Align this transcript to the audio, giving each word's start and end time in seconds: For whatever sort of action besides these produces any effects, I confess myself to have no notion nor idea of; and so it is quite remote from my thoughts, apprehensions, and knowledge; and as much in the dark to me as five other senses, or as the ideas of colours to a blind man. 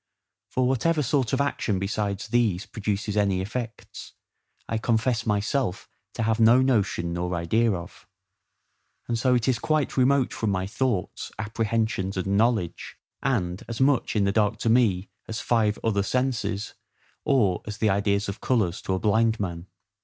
For 0.49 0.67
whatever 0.67 1.03
sort 1.03 1.31
of 1.31 1.39
action 1.39 1.77
besides 1.77 2.29
these 2.29 2.65
produces 2.65 3.15
any 3.15 3.39
effects, 3.39 4.13
I 4.67 4.79
confess 4.79 5.27
myself 5.27 5.87
to 6.15 6.23
have 6.23 6.39
no 6.39 6.59
notion 6.59 7.13
nor 7.13 7.35
idea 7.35 7.71
of; 7.73 8.07
and 9.07 9.19
so 9.19 9.35
it 9.35 9.47
is 9.47 9.59
quite 9.59 9.97
remote 9.97 10.33
from 10.33 10.49
my 10.49 10.65
thoughts, 10.65 11.31
apprehensions, 11.37 12.17
and 12.17 12.35
knowledge; 12.35 12.97
and 13.21 13.61
as 13.67 13.79
much 13.79 14.15
in 14.15 14.23
the 14.23 14.31
dark 14.31 14.57
to 14.61 14.69
me 14.71 15.11
as 15.27 15.39
five 15.39 15.77
other 15.83 16.01
senses, 16.01 16.73
or 17.23 17.61
as 17.67 17.77
the 17.77 17.91
ideas 17.91 18.27
of 18.27 18.41
colours 18.41 18.81
to 18.81 18.95
a 18.95 18.99
blind 18.99 19.39
man. 19.39 19.67